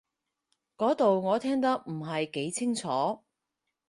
[0.77, 3.23] 嗰度我聽得唔係幾清楚